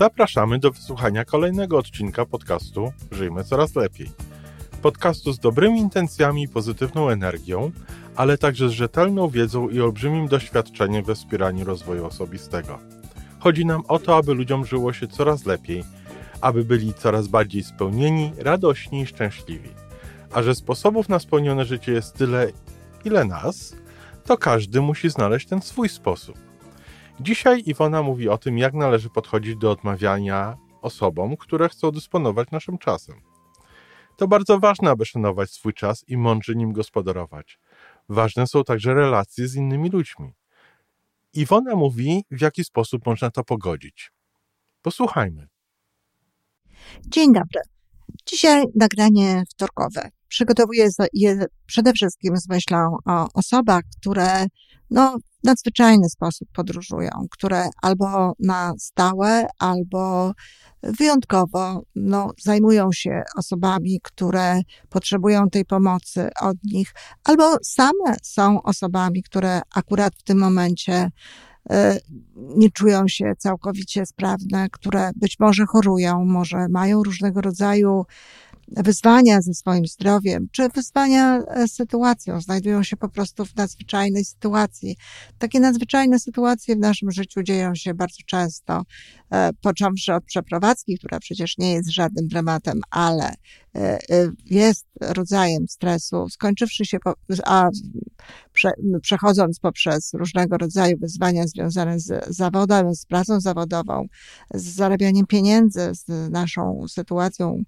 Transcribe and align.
Zapraszamy 0.00 0.58
do 0.58 0.70
wysłuchania 0.70 1.24
kolejnego 1.24 1.78
odcinka 1.78 2.26
podcastu 2.26 2.92
Żyjmy 3.10 3.44
Coraz 3.44 3.76
Lepiej. 3.76 4.10
Podcastu 4.82 5.32
z 5.32 5.38
dobrymi 5.38 5.80
intencjami 5.80 6.42
i 6.42 6.48
pozytywną 6.48 7.08
energią, 7.08 7.70
ale 8.16 8.38
także 8.38 8.68
z 8.68 8.72
rzetelną 8.72 9.28
wiedzą 9.28 9.68
i 9.68 9.80
olbrzymim 9.80 10.28
doświadczeniem 10.28 11.04
we 11.04 11.14
wspieraniu 11.14 11.64
rozwoju 11.64 12.06
osobistego. 12.06 12.78
Chodzi 13.38 13.66
nam 13.66 13.82
o 13.88 13.98
to, 13.98 14.16
aby 14.16 14.34
ludziom 14.34 14.66
żyło 14.66 14.92
się 14.92 15.08
coraz 15.08 15.46
lepiej, 15.46 15.84
aby 16.40 16.64
byli 16.64 16.94
coraz 16.94 17.28
bardziej 17.28 17.64
spełnieni, 17.64 18.32
radośni 18.38 19.00
i 19.00 19.06
szczęśliwi. 19.06 19.70
A 20.32 20.42
że 20.42 20.54
sposobów 20.54 21.08
na 21.08 21.18
spełnione 21.18 21.64
życie 21.64 21.92
jest 21.92 22.14
tyle, 22.14 22.48
ile 23.04 23.24
nas, 23.24 23.76
to 24.24 24.38
każdy 24.38 24.80
musi 24.80 25.10
znaleźć 25.10 25.48
ten 25.48 25.62
swój 25.62 25.88
sposób. 25.88 26.49
Dzisiaj 27.20 27.62
Iwona 27.66 28.02
mówi 28.02 28.28
o 28.28 28.38
tym, 28.38 28.58
jak 28.58 28.74
należy 28.74 29.10
podchodzić 29.10 29.56
do 29.56 29.70
odmawiania 29.70 30.56
osobom, 30.82 31.36
które 31.36 31.68
chcą 31.68 31.90
dysponować 31.90 32.50
naszym 32.50 32.78
czasem. 32.78 33.20
To 34.16 34.28
bardzo 34.28 34.58
ważne, 34.58 34.90
aby 34.90 35.06
szanować 35.06 35.50
swój 35.50 35.74
czas 35.74 36.04
i 36.08 36.16
mądrze 36.16 36.54
nim 36.54 36.72
gospodarować. 36.72 37.58
Ważne 38.08 38.46
są 38.46 38.64
także 38.64 38.94
relacje 38.94 39.48
z 39.48 39.54
innymi 39.54 39.90
ludźmi. 39.90 40.32
Iwona 41.32 41.76
mówi, 41.76 42.24
w 42.30 42.40
jaki 42.40 42.64
sposób 42.64 43.06
można 43.06 43.30
to 43.30 43.44
pogodzić. 43.44 44.12
Posłuchajmy. 44.82 45.48
Dzień 47.06 47.32
dobry. 47.32 47.60
Dzisiaj 48.26 48.64
nagranie 48.74 49.42
wtorkowe. 49.50 50.10
Przygotowuję 50.28 50.88
je 51.12 51.46
przede 51.66 51.92
wszystkim 51.92 52.36
z 52.36 52.48
myślą 52.48 52.96
o 53.06 53.28
osobach, 53.34 53.82
które 54.00 54.46
no, 54.90 55.16
nadzwyczajny 55.44 56.08
sposób 56.08 56.48
podróżują, 56.52 57.10
które 57.30 57.68
albo 57.82 58.32
na 58.38 58.72
stałe, 58.78 59.46
albo 59.58 60.32
wyjątkowo 60.82 61.82
no, 61.94 62.32
zajmują 62.42 62.92
się 62.92 63.22
osobami, 63.36 64.00
które 64.02 64.60
potrzebują 64.88 65.50
tej 65.50 65.64
pomocy 65.64 66.28
od 66.40 66.56
nich, 66.64 66.94
albo 67.24 67.56
same 67.62 68.16
są 68.22 68.62
osobami, 68.62 69.22
które 69.22 69.60
akurat 69.74 70.14
w 70.16 70.22
tym 70.22 70.38
momencie 70.38 71.10
e, 71.70 71.98
nie 72.36 72.70
czują 72.70 73.08
się 73.08 73.32
całkowicie 73.38 74.06
sprawne, 74.06 74.68
które 74.72 75.10
być 75.16 75.36
może 75.40 75.66
chorują, 75.66 76.24
może 76.24 76.68
mają 76.68 77.02
różnego 77.02 77.40
rodzaju 77.40 78.04
wyzwania 78.76 79.40
ze 79.42 79.54
swoim 79.54 79.86
zdrowiem, 79.86 80.48
czy 80.52 80.68
wyzwania 80.68 81.40
z 81.40 81.44
e, 81.48 81.68
sytuacją, 81.68 82.40
znajdują 82.40 82.82
się 82.82 82.96
po 82.96 83.08
prostu 83.08 83.44
w 83.44 83.56
nadzwyczajnej 83.56 84.24
sytuacji. 84.24 84.96
Takie 85.38 85.60
nadzwyczajne 85.60 86.18
sytuacje 86.18 86.76
w 86.76 86.78
naszym 86.78 87.10
życiu 87.10 87.42
dzieją 87.42 87.74
się 87.74 87.94
bardzo 87.94 88.18
często, 88.26 88.82
począwszy 89.62 90.14
od 90.14 90.24
przeprowadzki, 90.24 90.98
która 90.98 91.20
przecież 91.20 91.58
nie 91.58 91.72
jest 91.72 91.90
żadnym 91.90 92.28
dramatem, 92.28 92.80
ale 92.90 93.34
e, 93.74 93.98
jest 94.46 94.86
rodzajem 95.00 95.68
stresu, 95.68 96.28
skończywszy 96.28 96.84
się, 96.84 96.98
po, 97.00 97.14
a 97.44 97.68
prze, 98.52 98.70
przechodząc 99.02 99.58
poprzez 99.58 100.14
różnego 100.14 100.58
rodzaju 100.58 100.98
wyzwania 100.98 101.46
związane 101.46 102.00
z 102.00 102.36
zawodem, 102.36 102.94
z 102.94 103.06
pracą 103.06 103.40
zawodową, 103.40 104.06
z 104.54 104.74
zarabianiem 104.74 105.26
pieniędzy, 105.26 105.90
z 105.94 106.30
naszą 106.30 106.84
sytuacją 106.88 107.62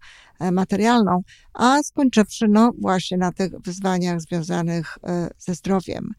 materialną, 0.53 1.23
a 1.55 1.83
skończywszy 1.83 2.47
no 2.49 2.73
właśnie 2.79 3.19
na 3.19 3.33
tych 3.33 3.61
wyzwaniach 3.61 4.21
związanych 4.21 4.99
e, 5.05 5.29
ze 5.39 5.55
zdrowiem. 5.55 6.11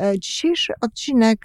E, 0.00 0.18
dzisiejszy 0.18 0.72
odcinek 0.80 1.38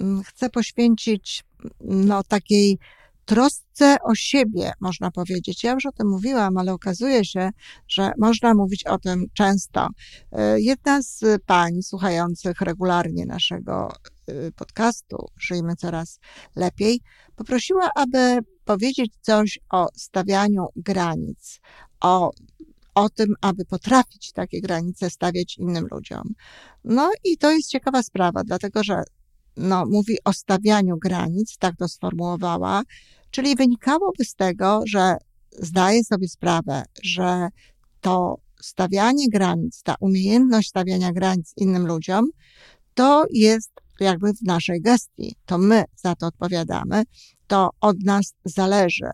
mm, 0.00 0.22
chcę 0.22 0.50
poświęcić 0.50 1.44
no 1.80 2.22
takiej 2.22 2.78
trosce 3.24 3.96
o 4.02 4.14
siebie, 4.14 4.72
można 4.80 5.10
powiedzieć. 5.10 5.64
Ja 5.64 5.72
już 5.72 5.86
o 5.86 5.92
tym 5.92 6.08
mówiłam, 6.08 6.56
ale 6.56 6.72
okazuje 6.72 7.24
się, 7.24 7.50
że 7.88 8.12
można 8.18 8.54
mówić 8.54 8.84
o 8.86 8.98
tym 8.98 9.26
często. 9.34 9.88
E, 10.32 10.60
jedna 10.60 11.02
z 11.02 11.42
pań 11.46 11.82
słuchających 11.82 12.60
regularnie 12.60 13.26
naszego 13.26 13.92
podcastu 14.56 15.16
Żyjmy 15.40 15.76
Coraz 15.76 16.18
Lepiej 16.56 17.00
poprosiła, 17.36 17.90
aby 17.94 18.38
powiedzieć 18.64 19.12
coś 19.20 19.58
o 19.70 19.88
stawianiu 19.94 20.66
granic, 20.76 21.60
o, 22.00 22.30
o 22.94 23.08
tym, 23.08 23.34
aby 23.40 23.64
potrafić 23.64 24.32
takie 24.32 24.60
granice 24.60 25.10
stawiać 25.10 25.58
innym 25.58 25.86
ludziom. 25.90 26.34
No 26.84 27.10
i 27.24 27.38
to 27.38 27.50
jest 27.50 27.68
ciekawa 27.68 28.02
sprawa, 28.02 28.44
dlatego 28.44 28.84
że 28.84 29.02
no, 29.56 29.86
mówi 29.86 30.16
o 30.24 30.32
stawianiu 30.32 30.98
granic, 30.98 31.58
tak 31.58 31.76
to 31.76 31.88
sformułowała, 31.88 32.82
czyli 33.30 33.56
wynikałoby 33.56 34.24
z 34.24 34.34
tego, 34.34 34.82
że 34.86 35.16
zdaje 35.52 36.04
sobie 36.04 36.28
sprawę, 36.28 36.82
że 37.02 37.48
to 38.00 38.36
stawianie 38.60 39.28
granic, 39.28 39.82
ta 39.82 39.94
umiejętność 40.00 40.68
stawiania 40.68 41.12
granic 41.12 41.52
innym 41.56 41.86
ludziom, 41.86 42.26
to 42.94 43.24
jest 43.30 43.70
jakby 44.00 44.32
w 44.32 44.42
naszej 44.42 44.80
gestii. 44.80 45.36
To 45.46 45.58
my 45.58 45.84
za 45.96 46.14
to 46.14 46.26
odpowiadamy, 46.26 47.02
to 47.46 47.70
od 47.80 47.96
nas 48.04 48.34
zależy. 48.44 49.10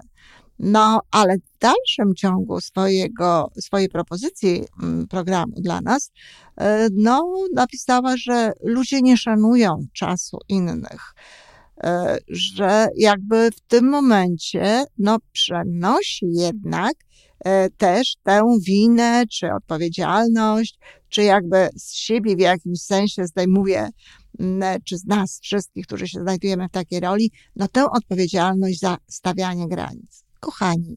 No, 0.59 1.01
ale 1.11 1.39
w 1.39 1.59
dalszym 1.61 2.15
ciągu 2.15 2.61
swojego, 2.61 3.51
swojej 3.61 3.89
propozycji 3.89 4.65
mm, 4.83 5.09
programu 5.09 5.53
dla 5.57 5.81
nas, 5.81 6.11
e, 6.57 6.89
no, 6.93 7.33
napisała, 7.55 8.17
że 8.17 8.53
ludzie 8.63 9.03
nie 9.03 9.17
szanują 9.17 9.87
czasu 9.93 10.39
innych, 10.49 11.15
e, 11.85 12.19
że 12.29 12.89
jakby 12.97 13.51
w 13.51 13.61
tym 13.61 13.89
momencie, 13.89 14.85
no, 14.99 15.17
przenosi 15.33 16.27
jednak 16.33 16.95
e, 17.45 17.71
też 17.71 18.17
tę 18.23 18.43
winę, 18.67 19.25
czy 19.27 19.53
odpowiedzialność, 19.53 20.79
czy 21.09 21.23
jakby 21.23 21.69
z 21.77 21.93
siebie 21.93 22.37
w 22.37 22.41
jakimś 22.41 22.81
sensie 22.81 23.27
zdejmuje 23.27 23.89
czy 24.85 24.99
z 24.99 25.05
nas 25.05 25.41
wszystkich, 25.43 25.87
którzy 25.87 26.09
się 26.09 26.21
znajdujemy 26.21 26.69
w 26.69 26.73
takiej 26.73 27.01
roli, 27.01 27.31
no 27.57 27.69
tę 27.69 27.87
odpowiedzialność 27.91 28.81
za 28.81 28.97
stawianie 29.09 29.69
granic. 29.69 30.28
Kochani, 30.41 30.97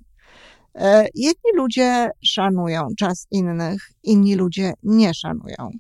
e, 0.76 1.08
jedni 1.16 1.52
ludzie 1.56 2.10
szanują 2.24 2.88
czas 3.00 3.28
innych, 3.32 3.92
inni 4.04 4.36
ludzie 4.36 4.74
nie 4.84 5.14
szanują. 5.14 5.72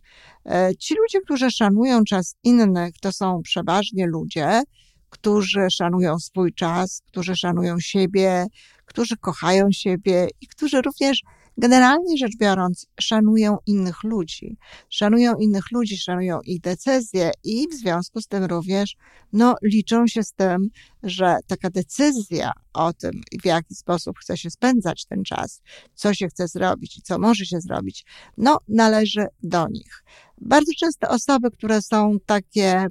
E, 0.46 0.72
ci 0.80 0.96
ludzie, 0.96 1.22
którzy 1.22 1.52
szanują 1.52 2.04
czas 2.04 2.36
innych, 2.44 2.94
to 3.02 3.12
są 3.12 3.42
przeważnie 3.42 4.08
ludzie, 4.08 4.62
którzy 5.10 5.68
szanują 5.72 6.20
swój 6.20 6.54
czas, 6.54 7.02
którzy 7.08 7.36
szanują 7.36 7.80
siebie, 7.80 8.46
którzy 8.86 9.18
kochają 9.18 9.72
siebie 9.72 10.28
i 10.42 10.48
którzy 10.48 10.82
również 10.82 11.22
generalnie 11.62 12.18
rzecz 12.18 12.38
biorąc, 12.38 12.88
szanują 13.00 13.58
innych 13.68 14.04
ludzi. 14.04 14.58
Szanują 14.90 15.36
innych 15.36 15.72
ludzi, 15.72 15.98
szanują 15.98 16.40
ich 16.42 16.62
decyzje 16.62 17.32
i 17.44 17.68
w 17.68 17.74
związku 17.74 18.22
z 18.22 18.28
tym 18.28 18.44
również, 18.44 18.96
no, 19.34 19.56
liczą 19.64 20.08
się 20.08 20.24
z 20.24 20.34
tym, 20.34 20.70
że 21.04 21.38
taka 21.48 21.70
decyzja 21.70 22.52
o 22.74 22.94
tym, 22.94 23.12
w 23.44 23.46
jaki 23.46 23.76
sposób 23.76 24.20
chce 24.20 24.38
się 24.38 24.50
spędzać 24.50 25.06
ten 25.06 25.24
czas, 25.24 25.62
co 25.96 26.14
się 26.14 26.28
chce 26.28 26.48
zrobić 26.48 26.98
i 26.98 27.02
co 27.02 27.20
może 27.20 27.46
się 27.46 27.62
zrobić, 27.62 28.06
no, 28.38 28.58
należy 28.68 29.26
do 29.44 29.68
nich. 29.68 30.04
Bardzo 30.42 30.72
często 30.80 31.10
osoby, 31.10 31.52
które 31.52 31.82
są 31.82 32.18
takie 32.26 32.88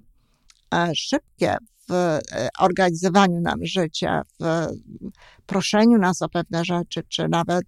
e, 0.75 0.95
szybkie 0.95 1.57
w 1.91 1.93
e, 1.93 2.49
organizowaniu 2.59 3.41
nam 3.41 3.59
życia, 3.63 4.23
w 4.41 4.67
proszeniu 5.47 5.99
nas 5.99 6.23
o 6.23 6.29
pewne 6.29 6.65
rzeczy, 6.65 7.03
czy 7.09 7.29
nawet 7.29 7.65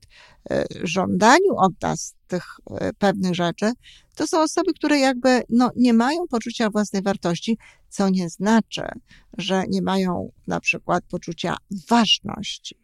e, 0.51 0.65
żądaniu 0.83 1.57
od 1.57 1.83
nas 1.83 2.15
tych 2.27 2.45
e, 2.71 2.93
pewnych 2.93 3.35
rzeczy, 3.35 3.73
to 4.17 4.27
są 4.27 4.41
osoby, 4.41 4.75
które 4.75 4.99
jakby 4.99 5.43
no, 5.49 5.71
nie 5.77 5.93
mają 5.93 6.27
poczucia 6.31 6.71
własnej 6.71 7.03
wartości, 7.03 7.59
co 7.89 8.09
nie 8.09 8.31
znaczy, 8.31 8.83
że 9.39 9.65
nie 9.69 9.83
mają 9.83 10.33
na 10.47 10.61
przykład 10.61 11.05
poczucia 11.11 11.57
ważności. 11.89 12.77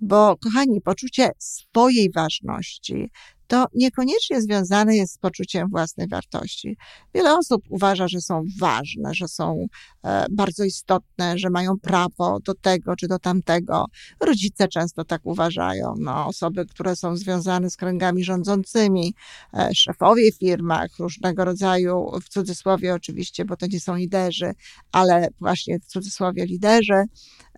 Bo, 0.00 0.36
kochani, 0.36 0.80
poczucie 0.80 1.30
swojej 1.38 2.10
ważności 2.10 3.10
to 3.52 3.66
niekoniecznie 3.74 4.40
związane 4.40 4.96
jest 4.96 5.14
z 5.14 5.18
poczuciem 5.18 5.68
własnej 5.68 6.08
wartości. 6.08 6.76
Wiele 7.14 7.38
osób 7.38 7.62
uważa, 7.68 8.08
że 8.08 8.20
są 8.20 8.44
ważne, 8.60 9.14
że 9.14 9.28
są 9.28 9.66
e, 10.04 10.26
bardzo 10.30 10.64
istotne, 10.64 11.38
że 11.38 11.50
mają 11.50 11.78
prawo 11.78 12.38
do 12.40 12.54
tego 12.54 12.96
czy 12.96 13.08
do 13.08 13.18
tamtego. 13.18 13.84
Rodzice 14.20 14.68
często 14.68 15.04
tak 15.04 15.20
uważają. 15.24 15.94
No, 15.98 16.26
osoby, 16.26 16.66
które 16.66 16.96
są 16.96 17.16
związane 17.16 17.70
z 17.70 17.76
kręgami 17.76 18.24
rządzącymi, 18.24 19.14
e, 19.54 19.68
szefowie 19.74 20.32
w 20.32 20.38
firmach, 20.38 20.98
różnego 20.98 21.44
rodzaju, 21.44 22.10
w 22.24 22.28
cudzysłowie 22.28 22.94
oczywiście, 22.94 23.44
bo 23.44 23.56
to 23.56 23.66
nie 23.66 23.80
są 23.80 23.96
liderzy, 23.96 24.52
ale 24.92 25.28
właśnie 25.40 25.78
w 25.78 25.86
cudzysłowie 25.86 26.46
liderzy, 26.46 27.04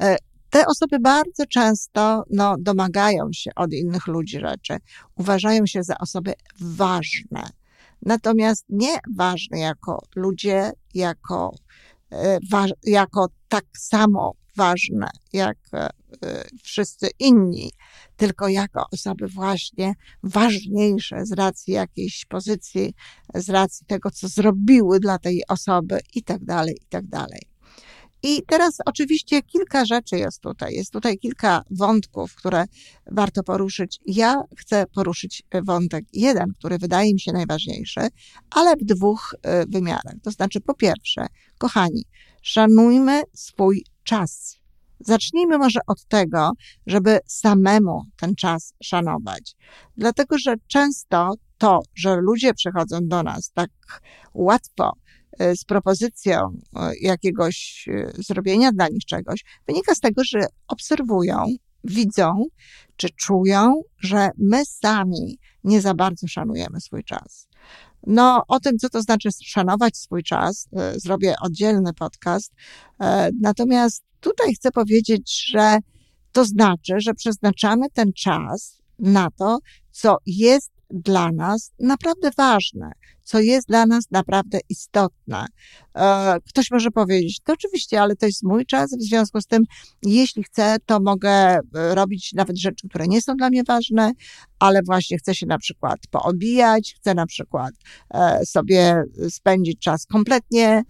e, 0.00 0.17
te 0.55 0.67
osoby 0.67 0.99
bardzo 0.99 1.47
często 1.47 2.25
no, 2.31 2.56
domagają 2.59 3.29
się 3.33 3.51
od 3.56 3.73
innych 3.73 4.06
ludzi 4.06 4.41
rzeczy, 4.41 4.77
uważają 5.17 5.67
się 5.67 5.83
za 5.83 5.99
osoby 5.99 6.33
ważne. 6.61 7.49
Natomiast 8.03 8.65
nie 8.69 8.99
ważne 9.17 9.59
jako 9.59 10.03
ludzie, 10.17 10.73
jako, 10.95 11.55
e, 12.12 12.39
jako 12.85 13.29
tak 13.49 13.65
samo 13.79 14.33
ważne 14.56 15.11
jak 15.33 15.59
e, 15.73 15.89
wszyscy 16.62 17.09
inni, 17.19 17.71
tylko 18.17 18.49
jako 18.49 18.87
osoby 18.93 19.29
właśnie 19.29 19.95
ważniejsze 20.23 21.27
z 21.27 21.33
racji 21.33 21.73
jakiejś 21.73 22.25
pozycji, 22.29 22.95
z 23.35 23.49
racji 23.49 23.87
tego, 23.87 24.11
co 24.11 24.29
zrobiły 24.29 25.01
dla 25.01 25.19
tej 25.19 25.43
osoby 25.49 26.01
i 26.15 26.23
tak 26.23 26.45
dalej, 26.45 26.75
i 26.83 26.87
tak 26.89 27.06
dalej. 27.06 27.54
I 28.26 28.43
teraz 28.47 28.79
oczywiście 28.87 29.43
kilka 29.43 29.85
rzeczy 29.85 30.17
jest 30.17 30.41
tutaj. 30.41 30.75
Jest 30.75 30.93
tutaj 30.93 31.19
kilka 31.19 31.62
wątków, 31.71 32.35
które 32.35 32.65
warto 33.11 33.43
poruszyć. 33.43 34.00
Ja 34.06 34.43
chcę 34.59 34.85
poruszyć 34.94 35.43
wątek 35.62 36.05
jeden, 36.12 36.53
który 36.59 36.79
wydaje 36.79 37.12
mi 37.12 37.21
się 37.21 37.32
najważniejszy, 37.32 38.00
ale 38.50 38.76
w 38.76 38.85
dwóch 38.85 39.35
e, 39.43 39.67
wymiarach. 39.67 40.15
To 40.23 40.31
znaczy, 40.31 40.61
po 40.61 40.75
pierwsze, 40.75 41.26
kochani, 41.59 42.05
szanujmy 42.43 43.23
swój 43.35 43.85
czas. 44.05 44.56
Zacznijmy 45.00 45.59
może 45.59 45.81
od 45.87 46.05
tego, 46.05 46.50
żeby 46.87 47.19
samemu 47.27 48.03
ten 48.17 48.35
czas 48.35 48.75
szanować. 48.82 49.56
Dlatego, 49.97 50.38
że 50.38 50.55
często 50.67 51.35
to, 51.59 51.81
że 51.94 52.17
ludzie 52.17 52.55
przychodzą 52.55 52.99
do 53.03 53.23
nas 53.23 53.50
tak 53.55 53.70
łatwo 54.35 54.93
e, 54.93 55.04
z 55.39 55.65
propozycją 55.65 56.39
e, 56.77 56.97
jakiegoś 57.01 57.89
e, 57.89 58.13
zrobienia 58.23 58.73
dla 58.73 58.89
nich 58.89 59.05
czegoś, 59.05 59.45
wynika 59.67 59.95
z 59.95 60.01
tego, 60.01 60.23
że 60.25 60.47
obserwują, 60.69 61.47
widzą 61.85 62.45
czy 62.97 63.09
czują, 63.11 63.83
że 63.99 64.29
my 64.39 64.65
sami 64.65 65.39
nie 65.65 65.81
za 65.81 65.95
bardzo 65.95 66.29
szanujemy 66.29 66.81
swój 66.81 67.05
czas. 67.05 67.49
No, 68.07 68.43
o 68.49 68.61
tym, 68.61 68.79
co 68.79 68.89
to 68.89 69.03
znaczy 69.03 69.29
szanować 69.45 69.97
swój 69.97 70.23
czas, 70.23 70.69
zrobię 70.97 71.35
oddzielny 71.41 71.93
podcast. 71.95 72.53
Natomiast 73.41 74.03
tutaj 74.21 74.55
chcę 74.55 74.71
powiedzieć, 74.71 75.47
że 75.51 75.79
to 76.33 76.45
znaczy, 76.45 76.95
że 76.99 77.15
przeznaczamy 77.15 77.87
ten 77.93 78.13
czas 78.13 78.83
na 78.99 79.31
to, 79.31 79.59
co 79.91 80.17
jest 80.27 80.73
dla 80.91 81.33
nas 81.33 81.73
naprawdę 81.81 82.31
ważne, 82.37 82.93
co 83.25 83.41
jest 83.41 83.69
dla 83.69 83.87
nas 83.87 84.05
naprawdę 84.11 84.59
istotne. 84.69 85.47
E, 85.97 86.37
ktoś 86.49 86.71
może 86.71 86.91
powiedzieć, 86.91 87.41
to 87.44 87.53
oczywiście, 87.53 88.03
ale 88.03 88.17
to 88.17 88.26
jest 88.26 88.43
mój 88.43 88.67
czas, 88.67 88.91
w 88.99 89.03
związku 89.03 89.41
z 89.41 89.47
tym, 89.47 89.65
jeśli 90.03 90.44
chcę, 90.44 90.76
to 90.87 91.00
mogę 91.00 91.31
e, 91.31 91.61
robić 91.94 92.32
nawet 92.32 92.59
rzeczy, 92.59 92.88
które 92.88 93.06
nie 93.06 93.23
są 93.23 93.37
dla 93.37 93.50
mnie 93.50 93.62
ważne, 93.65 94.12
ale 94.59 94.81
właśnie 94.82 95.19
chcę 95.19 95.35
się 95.35 95.47
na 95.47 95.59
przykład 95.59 96.00
poobijać, 96.11 96.94
chcę 96.97 97.15
na 97.15 97.26
przykład 97.26 97.75
e, 98.11 98.47
sobie 98.47 99.03
spędzić 99.29 99.79
czas 99.81 100.06
kompletnie 100.06 100.82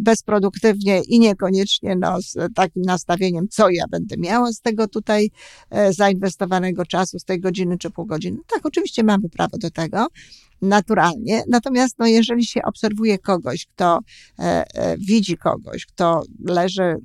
bezproduktywnie 0.00 1.00
i 1.02 1.18
niekoniecznie 1.18 1.96
no, 1.96 2.22
z 2.22 2.54
takim 2.54 2.82
nastawieniem, 2.82 3.48
co 3.48 3.70
ja 3.70 3.84
będę 3.90 4.16
miała 4.18 4.52
z 4.52 4.60
tego 4.60 4.88
tutaj 4.88 5.30
zainwestowanego 5.90 6.86
czasu, 6.86 7.18
z 7.18 7.24
tej 7.24 7.40
godziny 7.40 7.78
czy 7.78 7.90
pół 7.90 8.06
godziny. 8.06 8.38
Tak, 8.46 8.66
oczywiście 8.66 9.02
mamy 9.02 9.28
prawo 9.28 9.58
do 9.58 9.70
tego, 9.70 10.06
naturalnie. 10.62 11.42
Natomiast 11.48 11.98
no, 11.98 12.06
jeżeli 12.06 12.44
się 12.44 12.62
obserwuje 12.62 13.18
kogoś, 13.18 13.66
kto 13.66 13.98
e, 14.38 14.64
e, 14.74 14.96
widzi 14.98 15.36
kogoś, 15.36 15.86
kto 15.86 16.22
leży 16.44 16.96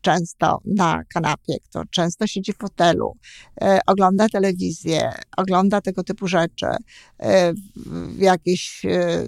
często 0.00 0.58
na 0.64 1.02
kanapie, 1.14 1.54
kto 1.64 1.82
często 1.90 2.26
siedzi 2.26 2.52
w 2.52 2.56
fotelu, 2.58 3.16
e, 3.60 3.78
ogląda 3.86 4.28
telewizję, 4.28 5.12
ogląda 5.36 5.80
tego 5.80 6.04
typu 6.04 6.28
rzeczy, 6.28 6.66
e, 7.20 7.52
jakieś 8.18 8.84
e, 8.84 9.24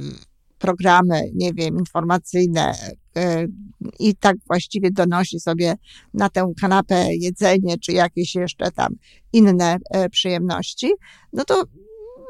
programy, 0.58 1.22
nie 1.34 1.52
wiem, 1.52 1.78
informacyjne 1.78 2.74
e, 3.16 3.46
i 3.98 4.14
tak 4.16 4.36
właściwie 4.46 4.90
donosi 4.90 5.40
sobie 5.40 5.74
na 6.14 6.28
tę 6.28 6.52
kanapę 6.60 7.14
jedzenie, 7.14 7.78
czy 7.78 7.92
jakieś 7.92 8.34
jeszcze 8.34 8.70
tam 8.70 8.94
inne 9.32 9.76
przyjemności, 10.10 10.92
no 11.32 11.44
to 11.44 11.64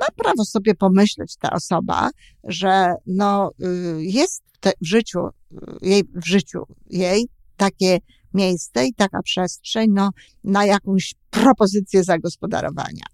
ma 0.00 0.06
prawo 0.16 0.44
sobie 0.44 0.74
pomyśleć 0.74 1.36
ta 1.36 1.50
osoba, 1.50 2.10
że 2.44 2.94
no, 3.06 3.50
y, 3.64 4.04
jest 4.04 4.42
w 4.82 4.86
życiu, 4.86 5.18
y, 5.26 5.56
jej, 5.82 6.02
w 6.14 6.26
życiu 6.26 6.58
jej 6.90 7.28
takie 7.56 7.98
miejsce 8.34 8.86
i 8.86 8.94
taka 8.94 9.22
przestrzeń 9.22 9.90
no, 9.90 10.10
na 10.44 10.66
jakąś 10.66 11.14
propozycję 11.30 12.04
zagospodarowania. 12.04 13.04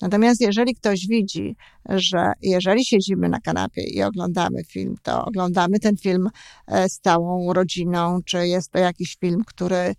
Natomiast 0.00 0.40
jeżeli 0.40 0.74
ktoś 0.74 1.06
widzi, 1.06 1.56
że 1.88 2.32
jeżeli 2.42 2.84
siedzimy 2.84 3.28
na 3.28 3.40
kanapie 3.40 3.82
i 3.82 4.02
oglądamy 4.02 4.64
film, 4.64 4.94
to 5.02 5.24
oglądamy 5.24 5.80
ten 5.80 5.96
film 5.96 6.28
e, 6.66 6.88
z 6.88 7.00
całą 7.00 7.52
rodziną, 7.52 8.20
czy 8.24 8.48
jest 8.48 8.70
to 8.70 8.78
jakiś 8.78 9.16
film, 9.20 9.42
który, 9.46 9.76
e, 9.76 9.94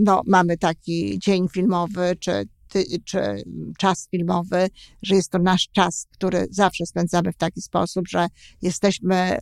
no, 0.00 0.22
mamy 0.26 0.58
taki 0.58 1.18
dzień 1.18 1.48
filmowy, 1.48 2.16
czy 2.20 2.48
czy 3.04 3.18
czas 3.78 4.08
filmowy, 4.10 4.68
że 5.02 5.14
jest 5.14 5.30
to 5.30 5.38
nasz 5.38 5.68
czas, 5.72 6.06
który 6.12 6.46
zawsze 6.50 6.86
spędzamy 6.86 7.32
w 7.32 7.36
taki 7.36 7.62
sposób, 7.62 8.08
że 8.08 8.26
jesteśmy 8.62 9.38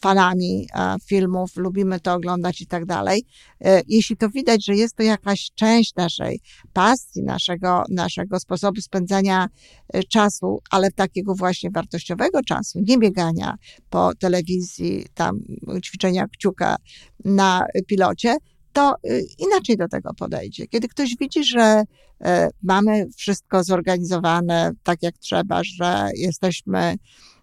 fanami 0.00 0.68
filmów, 1.06 1.56
lubimy 1.56 2.00
to 2.00 2.14
oglądać 2.14 2.60
i 2.60 2.66
tak 2.66 2.86
dalej. 2.86 3.24
E, 3.60 3.82
jeśli 3.88 4.16
to 4.16 4.28
widać, 4.28 4.64
że 4.64 4.76
jest 4.76 4.96
to 4.96 5.02
jakaś 5.02 5.50
część 5.54 5.94
naszej 5.94 6.40
pasji, 6.72 7.22
naszego, 7.22 7.84
naszego 7.90 8.40
sposobu 8.40 8.80
spędzania 8.80 9.48
e, 9.92 10.02
czasu, 10.02 10.60
ale 10.70 10.90
takiego 10.90 11.34
właśnie 11.34 11.70
wartościowego 11.70 12.42
czasu, 12.42 12.80
nie 12.86 12.98
biegania 12.98 13.54
po 13.90 14.14
telewizji, 14.14 15.06
tam 15.14 15.40
ćwiczenia 15.84 16.28
kciuka 16.28 16.76
na 17.24 17.64
pilocie, 17.86 18.36
to 18.74 18.94
y, 19.04 19.26
inaczej 19.38 19.76
do 19.76 19.88
tego 19.88 20.14
podejdzie. 20.14 20.66
Kiedy 20.66 20.88
ktoś 20.88 21.16
widzi, 21.20 21.44
że 21.44 21.82
e, 22.24 22.48
mamy 22.62 23.06
wszystko 23.16 23.64
zorganizowane 23.64 24.72
tak 24.82 25.02
jak 25.02 25.18
trzeba, 25.18 25.60
że 25.64 26.10
jesteśmy, 26.16 26.96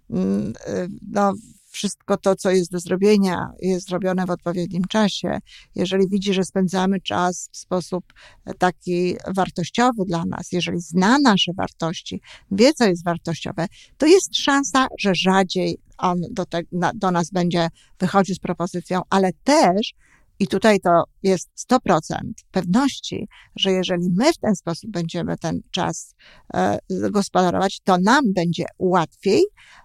mm, 0.10 0.54
y, 0.68 0.88
no, 1.12 1.34
wszystko 1.72 2.18
to, 2.18 2.36
co 2.36 2.52
jest 2.52 2.72
do 2.72 2.80
zrobienia, 2.80 3.52
jest 3.62 3.88
zrobione 3.88 4.26
w 4.26 4.30
odpowiednim 4.30 4.84
czasie. 4.90 5.40
Jeżeli 5.76 6.10
widzi, 6.10 6.34
że 6.34 6.44
spędzamy 6.44 7.02
czas 7.02 7.50
w 7.52 7.58
sposób 7.58 8.14
e, 8.46 8.54
taki 8.54 9.16
wartościowy 9.36 10.06
dla 10.06 10.26
nas, 10.26 10.52
jeżeli 10.52 10.80
zna 10.80 11.18
nasze 11.20 11.54
wartości, 11.54 12.22
wie, 12.52 12.74
co 12.74 12.86
jest 12.86 13.04
wartościowe, 13.04 13.66
to 13.98 14.06
jest 14.06 14.36
szansa, 14.36 14.88
że 15.00 15.16
rzadziej 15.16 15.78
on 15.98 16.22
do, 16.32 16.46
te, 16.46 16.62
do 16.96 17.12
nas 17.12 17.30
będzie 17.30 17.68
wychodził 18.00 18.36
z 18.36 18.40
propozycją, 18.40 19.02
ale 19.10 19.32
też 19.44 19.94
i 20.42 20.48
tutaj 20.48 20.80
to 20.80 21.04
jest 21.24 21.50
100% 21.72 22.08
pewności, 22.52 23.28
że 23.56 23.72
jeżeli 23.72 24.10
my 24.18 24.34
w 24.34 24.38
ten 24.38 24.56
sposób 24.56 24.92
będziemy 24.92 25.38
ten 25.38 25.62
czas 25.72 26.16
e, 26.54 26.80
gospodarować, 26.90 27.80
to 27.84 27.98
nam 27.98 28.34
będzie 28.34 28.66
łatwiej 28.80 29.44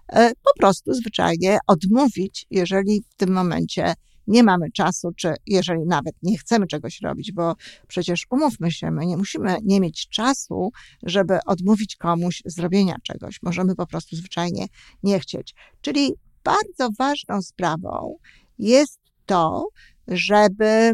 e, 0.09 0.29
po 0.29 0.59
prostu 0.59 0.93
zwyczajnie 0.93 1.57
odmówić, 1.67 2.45
jeżeli 2.51 3.03
w 3.09 3.15
tym 3.15 3.31
momencie 3.33 3.93
nie 4.27 4.43
mamy 4.43 4.71
czasu, 4.71 5.11
czy 5.15 5.33
jeżeli 5.47 5.85
nawet 5.85 6.15
nie 6.23 6.37
chcemy 6.37 6.67
czegoś 6.67 7.01
robić, 7.01 7.31
bo 7.31 7.55
przecież 7.87 8.25
umówmy 8.29 8.71
się, 8.71 8.91
my 8.91 9.05
nie 9.05 9.17
musimy 9.17 9.57
nie 9.63 9.79
mieć 9.79 10.09
czasu, 10.09 10.71
żeby 11.03 11.39
odmówić 11.45 11.95
komuś 11.95 12.41
zrobienia 12.45 12.95
czegoś. 13.03 13.39
Możemy 13.43 13.75
po 13.75 13.87
prostu 13.87 14.15
zwyczajnie 14.15 14.65
nie 15.03 15.19
chcieć. 15.19 15.55
Czyli 15.81 16.13
bardzo 16.43 16.89
ważną 16.99 17.41
sprawą 17.41 18.17
jest 18.59 18.99
to, 19.25 19.67
żeby 20.07 20.91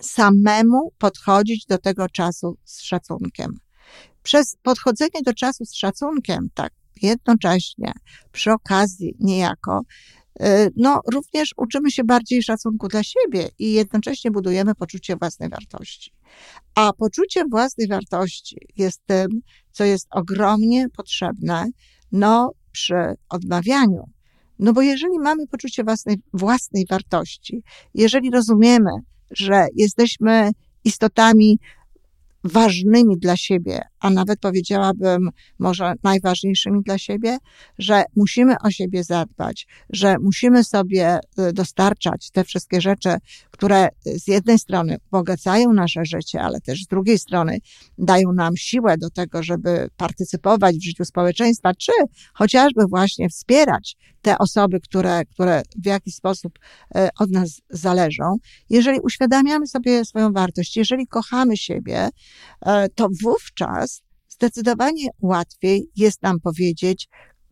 samemu 0.00 0.92
podchodzić 0.98 1.66
do 1.66 1.78
tego 1.78 2.08
czasu 2.08 2.56
z 2.64 2.82
szacunkiem. 2.82 3.54
Przez 4.22 4.56
podchodzenie 4.62 5.22
do 5.24 5.34
czasu 5.34 5.64
z 5.64 5.74
szacunkiem, 5.74 6.48
tak 6.54 6.72
jednocześnie, 7.02 7.92
przy 8.32 8.52
okazji 8.52 9.16
niejako, 9.20 9.80
y, 10.42 10.44
no 10.76 11.00
również 11.12 11.54
uczymy 11.56 11.90
się 11.90 12.04
bardziej 12.04 12.42
szacunku 12.42 12.88
dla 12.88 13.02
siebie 13.02 13.48
i 13.58 13.72
jednocześnie 13.72 14.30
budujemy 14.30 14.74
poczucie 14.74 15.16
własnej 15.16 15.48
wartości. 15.48 16.12
A 16.74 16.92
poczucie 16.92 17.44
własnej 17.50 17.88
wartości 17.88 18.56
jest 18.76 19.02
tym, 19.06 19.28
co 19.72 19.84
jest 19.84 20.06
ogromnie 20.10 20.86
potrzebne, 20.96 21.66
no, 22.12 22.52
przy 22.72 22.94
odmawianiu 23.28 24.04
no 24.60 24.72
bo 24.72 24.82
jeżeli 24.82 25.18
mamy 25.18 25.46
poczucie 25.46 25.84
własnej, 25.84 26.16
własnej 26.32 26.86
wartości, 26.90 27.62
jeżeli 27.94 28.30
rozumiemy, 28.30 28.90
że 29.30 29.66
jesteśmy 29.74 30.50
istotami 30.84 31.58
ważnymi 32.44 33.18
dla 33.18 33.36
siebie, 33.36 33.80
a 34.00 34.10
nawet 34.10 34.40
powiedziałabym 34.40 35.30
może 35.58 35.94
najważniejszymi 36.02 36.82
dla 36.82 36.98
siebie, 36.98 37.38
że 37.78 38.04
musimy 38.16 38.54
o 38.64 38.70
siebie 38.70 39.04
zadbać, 39.04 39.66
że 39.90 40.16
musimy 40.18 40.64
sobie 40.64 41.18
y, 41.48 41.52
dostarczać 41.52 42.30
te 42.32 42.44
wszystkie 42.44 42.80
rzeczy, 42.80 43.16
które 43.50 43.88
z 44.04 44.28
jednej 44.28 44.58
strony 44.58 44.96
bogacają 45.10 45.72
nasze 45.72 46.04
życie, 46.04 46.40
ale 46.40 46.60
też 46.60 46.82
z 46.82 46.86
drugiej 46.86 47.18
strony 47.18 47.58
dają 47.98 48.32
nam 48.32 48.56
siłę 48.56 48.98
do 48.98 49.10
tego, 49.10 49.42
żeby 49.42 49.88
partycypować 49.96 50.76
w 50.76 50.84
życiu 50.84 51.04
społeczeństwa, 51.04 51.74
czy 51.74 51.92
chociażby 52.34 52.86
właśnie 52.86 53.28
wspierać 53.28 53.96
te 54.22 54.38
osoby, 54.38 54.80
które, 54.80 55.24
które 55.24 55.62
w 55.82 55.86
jakiś 55.86 56.14
sposób 56.14 56.58
y, 56.96 57.08
od 57.18 57.30
nas 57.30 57.60
zależą. 57.70 58.36
Jeżeli 58.70 59.00
uświadamiamy 59.00 59.66
sobie 59.66 60.04
swoją 60.04 60.32
wartość, 60.32 60.76
jeżeli 60.76 61.06
kochamy 61.06 61.56
siebie, 61.56 62.08
to 62.94 63.08
wówczas 63.22 64.02
zdecydowanie 64.28 65.08
łatwiej 65.22 65.90
jest 65.96 66.22
nam 66.22 66.40
powiedzieć 66.40 67.08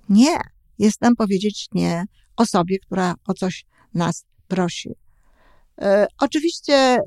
nie. 0.08 0.38
Jest 0.78 1.00
nam 1.00 1.16
powiedzieć 1.16 1.68
nie 1.72 2.04
osobie, 2.36 2.78
która 2.78 3.14
o 3.26 3.34
coś 3.34 3.64
nas 3.94 4.26
prosi. 4.48 4.90
E, 5.80 6.06
oczywiście 6.20 6.98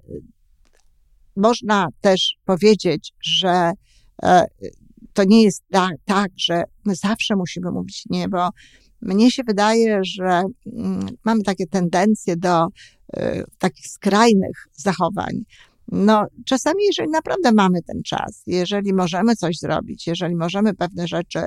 można 1.35 1.87
też 2.01 2.35
powiedzieć, 2.45 3.13
że 3.23 3.71
e, 4.23 4.45
to 5.13 5.23
nie 5.23 5.43
jest 5.43 5.63
tak, 5.71 5.93
tak, 6.05 6.31
że 6.37 6.63
my 6.85 6.95
zawsze 6.95 7.35
musimy 7.35 7.71
mówić 7.71 8.03
nie, 8.09 8.29
bo 8.29 8.49
mnie 9.01 9.31
się 9.31 9.43
wydaje, 9.43 9.99
że 10.03 10.43
mm, 10.65 11.09
mamy 11.25 11.43
takie 11.43 11.67
tendencje 11.67 12.37
do 12.37 12.67
takich 13.57 13.87
skrajnych 13.87 14.67
zachowań. 14.73 15.43
No, 15.87 16.25
czasami, 16.45 16.83
jeżeli 16.85 17.09
naprawdę 17.09 17.51
mamy 17.51 17.81
ten 17.81 18.03
czas, 18.03 18.43
jeżeli 18.47 18.93
możemy 18.93 19.35
coś 19.35 19.57
zrobić, 19.57 20.07
jeżeli 20.07 20.35
możemy 20.35 20.73
pewne 20.73 21.07
rzeczy 21.07 21.39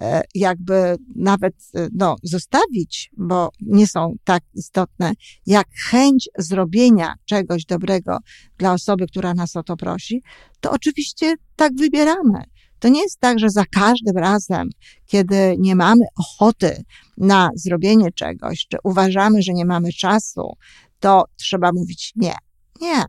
e, 0.00 0.22
jakby 0.34 0.96
nawet 1.16 1.54
e, 1.74 1.88
no, 1.92 2.16
zostawić, 2.22 3.10
bo 3.16 3.50
nie 3.60 3.86
są 3.86 4.14
tak 4.24 4.42
istotne, 4.54 5.12
jak 5.46 5.66
chęć 5.90 6.28
zrobienia 6.38 7.14
czegoś 7.24 7.64
dobrego 7.64 8.18
dla 8.58 8.72
osoby, 8.72 9.06
która 9.06 9.34
nas 9.34 9.56
o 9.56 9.62
to 9.62 9.76
prosi, 9.76 10.22
to 10.60 10.70
oczywiście 10.70 11.34
tak 11.56 11.72
wybieramy. 11.76 12.42
To 12.78 12.88
nie 12.88 13.02
jest 13.02 13.20
tak, 13.20 13.38
że 13.38 13.50
za 13.50 13.64
każdym 13.64 14.16
razem, 14.16 14.68
kiedy 15.06 15.56
nie 15.58 15.76
mamy 15.76 16.04
ochoty 16.16 16.84
na 17.16 17.50
zrobienie 17.54 18.12
czegoś, 18.12 18.66
czy 18.68 18.76
uważamy, 18.84 19.42
że 19.42 19.52
nie 19.52 19.64
mamy 19.64 19.92
czasu, 19.92 20.52
to 21.00 21.24
trzeba 21.36 21.70
mówić 21.72 22.12
nie. 22.16 22.34
Nie 22.80 23.04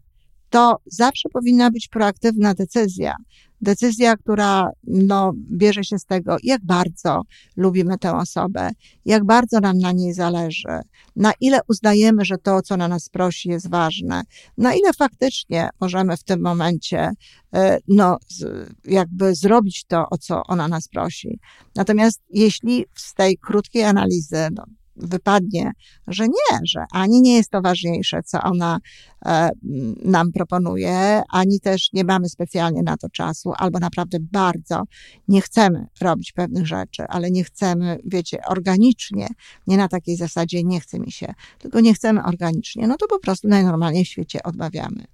to 0.52 0.78
zawsze 0.86 1.30
powinna 1.30 1.72
być 1.72 1.88
proaktywna 1.88 2.54
decyzja. 2.54 3.16
Decyzja, 3.62 4.18
która 4.18 4.70
no, 4.84 5.34
bierze 5.52 5.84
się 5.84 6.00
z 6.00 6.06
tego, 6.06 6.38
jak 6.44 6.66
bardzo 6.66 7.22
lubimy 7.58 7.98
tę 7.98 8.18
osobę, 8.18 8.70
jak 9.06 9.26
bardzo 9.26 9.60
nam 9.60 9.78
na 9.78 9.92
niej 9.92 10.14
zależy, 10.14 10.80
na 11.16 11.34
ile 11.40 11.60
uznajemy, 11.68 12.26
że 12.26 12.38
to, 12.38 12.62
co 12.62 12.78
na 12.78 12.88
nas 12.88 13.10
prosi, 13.10 13.50
jest 13.50 13.70
ważne, 13.70 14.22
na 14.58 14.74
ile 14.74 14.94
faktycznie 14.94 15.70
możemy 15.82 16.18
w 16.18 16.24
tym 16.24 16.42
momencie 16.42 17.12
e, 17.54 17.78
no, 17.88 18.18
jakby 18.86 19.36
zrobić 19.36 19.86
to, 19.88 20.06
o 20.10 20.18
co 20.18 20.44
ona 20.44 20.68
nas 20.68 20.88
prosi. 20.88 21.40
Natomiast 21.76 22.22
jeśli 22.30 22.86
z 22.96 23.14
tej 23.14 23.38
krótkiej 23.38 23.84
analizy, 23.84 24.48
no, 24.56 24.64
wypadnie, 24.96 25.72
że 26.08 26.28
nie, 26.28 26.60
że 26.66 26.86
ani 26.92 27.22
nie 27.22 27.36
jest 27.36 27.50
to 27.50 27.62
ważniejsze, 27.62 28.24
co 28.24 28.42
ona 28.42 28.80
nam 30.06 30.32
proponuje, 30.32 31.22
ani 31.30 31.60
też 31.60 31.94
nie 31.94 32.04
mamy 32.04 32.30
specjalnie 32.30 32.84
na 32.84 32.98
to 32.98 33.10
czasu, 33.10 33.54
albo 33.58 33.80
naprawdę 33.80 34.18
bardzo 34.20 34.84
nie 35.28 35.42
chcemy 35.42 35.88
robić 36.02 36.32
pewnych 36.32 36.68
rzeczy, 36.68 37.04
ale 37.10 37.32
nie 37.32 37.44
chcemy, 37.44 38.00
wiecie, 38.06 38.42
organicznie, 38.48 39.28
nie 39.68 39.78
na 39.78 39.88
takiej 39.88 40.16
zasadzie 40.16 40.64
nie 40.64 40.80
chce 40.80 41.00
mi 41.00 41.12
się, 41.12 41.34
tylko 41.60 41.80
nie 41.80 41.94
chcemy 41.94 42.24
organicznie, 42.24 42.88
no 42.88 42.98
to 42.98 43.08
po 43.08 43.20
prostu 43.20 43.48
najnormalniej 43.48 44.06
w 44.06 44.08
świecie 44.08 44.44
odmawiamy. 44.44 45.06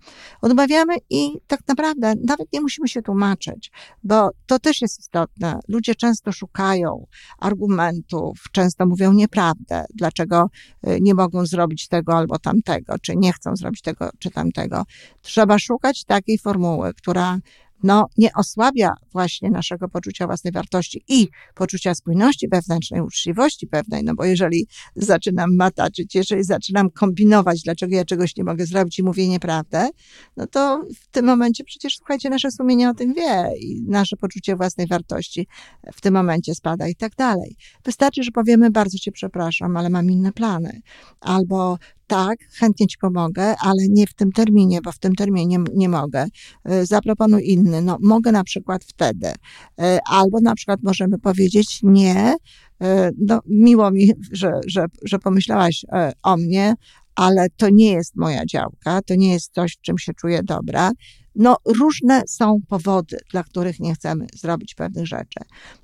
Odmawiamy 0.41 0.93
i 1.09 1.37
tak 1.47 1.59
naprawdę 1.67 2.13
nawet 2.27 2.53
nie 2.53 2.61
musimy 2.61 2.87
się 2.87 3.01
tłumaczyć, 3.01 3.71
bo 4.03 4.29
to 4.45 4.59
też 4.59 4.81
jest 4.81 4.99
istotne. 4.99 5.59
Ludzie 5.67 5.95
często 5.95 6.31
szukają 6.31 7.05
argumentów, 7.39 8.43
często 8.51 8.85
mówią 8.85 9.13
nieprawdę, 9.13 9.85
dlaczego 9.93 10.49
y, 10.87 10.97
nie 11.01 11.13
mogą 11.13 11.45
zrobić 11.45 11.87
tego 11.87 12.17
albo 12.17 12.39
tamtego, 12.39 12.95
czy 13.01 13.15
nie 13.15 13.33
chcą 13.33 13.55
zrobić 13.55 13.81
tego 13.81 13.96
czy 14.19 14.31
tamtego. 14.31 14.83
Trzeba 15.21 15.59
szukać 15.59 16.03
takiej 16.03 16.37
formuły, 16.37 16.93
która 16.93 17.39
no, 17.83 18.05
nie 18.17 18.33
osłabia 18.33 18.93
właśnie 19.11 19.49
naszego 19.49 19.89
poczucia 19.89 20.27
własnej 20.27 20.53
wartości 20.53 21.03
i 21.07 21.27
poczucia 21.55 21.95
spójności 21.95 22.47
wewnętrznej, 22.47 23.01
uczciwości 23.01 23.67
pewnej, 23.67 24.03
no 24.03 24.15
bo 24.15 24.25
jeżeli 24.25 24.67
zaczynam 24.95 25.55
mataczyć, 25.55 26.15
jeżeli 26.15 26.43
zaczynam 26.43 26.89
kombinować, 26.89 27.61
dlaczego 27.61 27.95
ja 27.95 28.05
czegoś 28.05 28.35
nie 28.35 28.43
mogę 28.43 28.65
zrobić 28.65 28.99
i 28.99 29.03
mówię 29.03 29.27
nieprawdę, 29.27 29.89
no 30.37 30.47
to 30.47 30.83
w 30.95 31.07
tym 31.07 31.25
momencie 31.25 31.63
przecież, 31.63 31.97
słuchajcie, 31.97 32.29
nasze 32.29 32.51
sumienie 32.51 32.89
o 32.89 32.93
tym 32.93 33.13
wie 33.13 33.51
i 33.59 33.81
nasze 33.87 34.17
poczucie 34.17 34.55
własnej 34.55 34.87
wartości 34.87 35.47
w 35.93 36.01
tym 36.01 36.13
momencie 36.13 36.55
spada 36.55 36.87
i 36.87 36.95
tak 36.95 37.15
dalej. 37.15 37.55
Wystarczy, 37.85 38.23
że 38.23 38.31
powiemy, 38.31 38.71
bardzo 38.71 38.97
cię 38.97 39.11
przepraszam, 39.11 39.77
ale 39.77 39.89
mam 39.89 40.11
inne 40.11 40.31
plany. 40.31 40.81
Albo 41.19 41.77
tak, 42.07 42.39
chętnie 42.59 42.87
ci 42.87 42.97
pomogę, 42.97 43.55
ale 43.59 43.87
nie 43.89 44.07
w 44.07 44.13
tym 44.13 44.31
terminie, 44.31 44.81
bo 44.81 44.91
w 44.91 44.99
tym 44.99 45.15
terminie 45.15 45.57
nie, 45.73 45.89
mogę. 45.89 46.25
E, 46.65 46.85
zaproponuj 46.85 47.49
inny. 47.49 47.81
No, 47.81 47.97
mogę 48.01 48.31
na 48.31 48.43
przykład 48.43 48.83
wtedy. 48.83 49.31
E, 49.79 49.99
albo 50.09 50.39
na 50.41 50.55
przykład 50.55 50.79
możemy 50.83 51.19
powiedzieć 51.19 51.79
nie. 51.83 52.35
E, 52.81 53.11
no, 53.27 53.39
miło 53.45 53.91
mi, 53.91 54.11
że, 54.31 54.51
że, 54.67 54.85
że 55.03 55.19
pomyślałaś 55.19 55.85
o 56.23 56.37
mnie, 56.37 56.73
ale 57.15 57.47
to 57.57 57.69
nie 57.69 57.91
jest 57.91 58.15
moja 58.15 58.45
działka, 58.45 59.01
to 59.01 59.15
nie 59.15 59.33
jest 59.33 59.53
coś, 59.53 59.73
w 59.73 59.81
czym 59.81 59.97
się 59.97 60.13
czuję 60.13 60.43
dobra. 60.43 60.91
No, 61.35 61.57
różne 61.65 62.21
są 62.27 62.59
powody, 62.67 63.17
dla 63.31 63.43
których 63.43 63.79
nie 63.79 63.93
chcemy 63.93 64.27
zrobić 64.33 64.75
pewnych 64.75 65.07
rzeczy. 65.07 65.39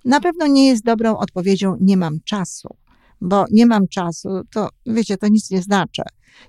Na 0.05 0.21
pewno 0.21 0.47
nie 0.47 0.67
jest 0.67 0.83
dobrą 0.83 1.17
odpowiedzią, 1.17 1.77
nie 1.81 1.97
mam 1.97 2.19
czasu 2.25 2.69
bo 3.23 3.45
nie 3.51 3.65
mam 3.65 3.87
czasu, 3.87 4.29
to 4.53 4.69
wiecie, 4.85 5.17
to 5.17 5.27
nic 5.27 5.51
nie 5.51 5.61
znaczy. 5.61 6.01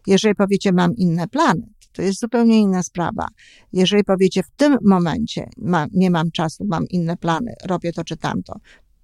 Jeżeli 0.07 0.35
powiecie, 0.35 0.73
mam 0.73 0.97
inne 0.97 1.29
plany, 1.29 1.67
to 1.93 2.03
jest 2.03 2.21
zupełnie 2.21 2.61
inna 2.61 2.83
sprawa. 2.83 3.29
Jeżeli 3.73 4.05
powiecie, 4.05 4.43
w 4.43 4.51
tym 4.57 4.79
momencie 4.85 5.49
nie 5.93 6.11
mam 6.11 6.31
czasu, 6.31 6.65
mam 6.69 6.85
inne 6.91 7.17
plany, 7.17 7.55
robię 7.65 7.93
to 7.93 8.05
czy 8.05 8.17
tamto, 8.17 8.55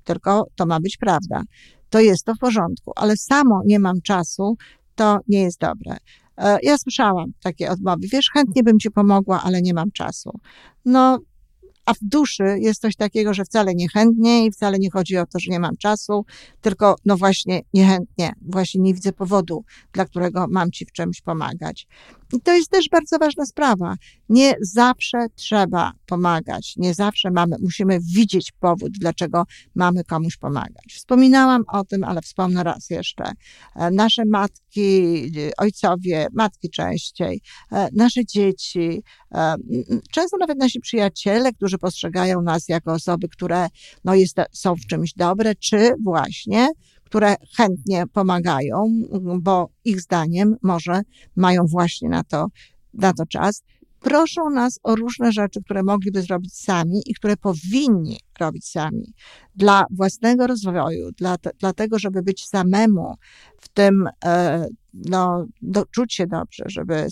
tylko 0.04 0.46
to 0.54 0.66
ma 0.66 0.80
być 0.80 0.96
prawda, 0.96 1.42
to 1.90 2.00
jest 2.00 2.24
to 2.24 2.34
w 2.34 2.38
porządku, 2.38 2.92
ale 2.96 3.16
samo 3.16 3.62
nie 3.66 3.78
mam 3.78 4.00
czasu, 4.00 4.56
to 4.94 5.18
nie 5.28 5.42
jest 5.42 5.60
dobre. 5.60 5.96
E, 6.38 6.58
ja 6.62 6.78
słyszałam 6.78 7.32
takie 7.42 7.70
odmowy, 7.70 8.06
wiesz, 8.12 8.30
chętnie 8.34 8.62
bym 8.62 8.78
ci 8.78 8.90
pomogła, 8.90 9.42
ale 9.42 9.62
nie 9.62 9.74
mam 9.74 9.90
czasu. 9.90 10.30
No, 10.84 11.18
a 11.90 11.94
w 11.94 11.99
duszy 12.02 12.44
jest 12.61 12.80
coś 12.80 12.97
takiego, 12.97 13.35
że 13.35 13.44
wcale 13.44 13.75
niechętnie 13.75 14.47
i 14.47 14.50
wcale 14.50 14.78
nie 14.78 14.90
chodzi 14.90 15.16
o 15.16 15.26
to, 15.26 15.38
że 15.38 15.50
nie 15.50 15.61
mam 15.61 15.76
czasu, 15.76 16.25
tylko 16.61 16.97
no 17.04 17.16
właśnie 17.16 17.61
niechętnie, 17.75 18.32
właśnie 18.42 18.80
nie 18.80 18.94
widzę 18.94 19.12
powodu, 19.12 19.64
dla 19.92 20.04
którego 20.04 20.47
mam 20.50 20.70
ci 20.70 20.87
w 20.87 20.92
czymś 20.92 21.20
pomagać. 21.20 21.87
I 22.32 22.40
to 22.40 22.54
jest 22.54 22.70
też 22.70 22.88
bardzo 22.88 23.18
ważna 23.18 23.46
sprawa. 23.46 23.94
Nie 24.28 24.54
zawsze 24.60 25.26
trzeba 25.34 25.92
pomagać, 26.06 26.75
nie 26.76 26.94
zawsze 26.94 27.30
mamy, 27.30 27.56
musimy 27.62 27.99
widzieć 28.14 28.52
powód, 28.60 28.92
dlaczego 28.92 29.44
mamy 29.75 30.04
komuś 30.04 30.37
pomagać. 30.37 30.84
Wspominałam 30.94 31.64
o 31.72 31.84
tym, 31.84 32.04
ale 32.04 32.22
wspomnę 32.22 32.64
raz 32.64 32.90
jeszcze. 32.90 33.25
E, 33.76 33.90
nasze 33.90 34.25
matki, 34.25 35.12
ojcowie, 35.56 36.26
matki 36.32 36.70
częściej, 36.70 37.40
e, 37.72 37.88
nasze 37.92 38.25
dzieci, 38.25 39.02
e, 39.34 39.54
często 40.12 40.37
nawet 40.37 40.58
nasi 40.58 40.80
przyjaciele, 40.80 41.52
którzy 41.52 41.78
postrzegają 41.78 42.42
nas 42.42 42.68
jako 42.68 42.92
osoby, 42.92 43.28
które 43.28 43.68
no 44.04 44.14
jest, 44.14 44.37
są 44.52 44.75
w 44.75 44.87
czymś 44.87 45.14
dobre, 45.14 45.54
czy 45.54 45.90
właśnie 46.04 46.68
które 47.10 47.34
chętnie 47.56 48.04
pomagają, 48.12 48.86
bo 49.40 49.68
ich 49.84 50.00
zdaniem 50.00 50.56
może 50.62 51.02
mają 51.36 51.66
właśnie 51.66 52.08
na 52.08 52.24
to, 52.24 52.46
na 52.94 53.12
to 53.12 53.26
czas, 53.26 53.62
proszą 54.00 54.50
nas 54.50 54.80
o 54.82 54.96
różne 54.96 55.32
rzeczy, 55.32 55.60
które 55.62 55.82
mogliby 55.82 56.22
zrobić 56.22 56.54
sami 56.54 57.02
i 57.06 57.14
które 57.14 57.36
powinni 57.36 58.18
robić 58.40 58.68
sami. 58.68 59.14
Dla 59.56 59.84
własnego 59.90 60.46
rozwoju, 60.46 61.10
dla, 61.12 61.36
dla 61.58 61.72
tego, 61.72 61.98
żeby 61.98 62.22
być 62.22 62.46
samemu 62.46 63.14
w 63.60 63.68
tym, 63.68 64.08
e, 64.24 64.66
no, 64.94 65.46
do, 65.62 65.86
czuć 65.86 66.14
się 66.14 66.26
dobrze, 66.26 66.64
żeby, 66.66 67.06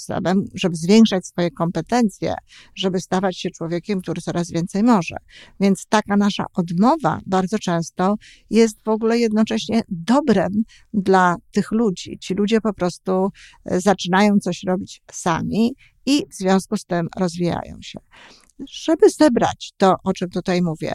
żeby 0.54 0.76
zwiększać 0.76 1.26
swoje 1.26 1.50
kompetencje, 1.50 2.34
żeby 2.74 3.00
stawać 3.00 3.38
się 3.38 3.50
człowiekiem, 3.50 4.00
który 4.00 4.22
coraz 4.22 4.50
więcej 4.50 4.82
może. 4.82 5.16
Więc 5.60 5.86
taka 5.88 6.16
nasza 6.16 6.44
odmowa 6.54 7.20
bardzo 7.26 7.58
często 7.58 8.14
jest 8.50 8.84
w 8.84 8.88
ogóle 8.88 9.18
jednocześnie 9.18 9.82
dobrem 9.88 10.62
dla 10.94 11.36
tych 11.52 11.72
ludzi. 11.72 12.18
Ci 12.20 12.34
ludzie 12.34 12.60
po 12.60 12.72
prostu 12.72 13.28
e, 13.64 13.80
zaczynają 13.80 14.38
coś 14.38 14.62
robić 14.66 15.02
sami 15.12 15.74
i 16.06 16.24
w 16.30 16.34
związku 16.34 16.76
z 16.76 16.84
tym 16.84 17.08
rozwijają 17.18 17.76
się. 17.80 17.98
żeby 18.70 19.10
zebrać 19.10 19.72
to, 19.76 19.94
o 20.04 20.12
czym 20.12 20.30
tutaj 20.30 20.62
mówię, 20.62 20.92